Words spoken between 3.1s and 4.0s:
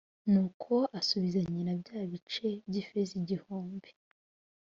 igihumbi